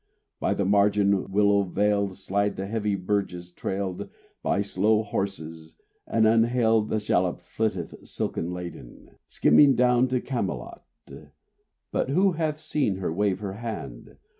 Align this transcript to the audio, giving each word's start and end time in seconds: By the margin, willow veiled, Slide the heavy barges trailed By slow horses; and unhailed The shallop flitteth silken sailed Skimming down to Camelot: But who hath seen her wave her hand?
By 0.39 0.55
the 0.55 0.65
margin, 0.65 1.29
willow 1.31 1.61
veiled, 1.61 2.15
Slide 2.17 2.55
the 2.55 2.65
heavy 2.65 2.95
barges 2.95 3.51
trailed 3.51 4.09
By 4.41 4.63
slow 4.63 5.03
horses; 5.03 5.75
and 6.07 6.25
unhailed 6.25 6.89
The 6.89 6.99
shallop 6.99 7.39
flitteth 7.39 8.07
silken 8.07 8.51
sailed 8.51 9.15
Skimming 9.27 9.75
down 9.75 10.07
to 10.07 10.19
Camelot: 10.19 10.83
But 11.91 12.09
who 12.09 12.31
hath 12.31 12.59
seen 12.59 12.95
her 12.95 13.13
wave 13.13 13.41
her 13.41 13.53
hand? 13.53 14.17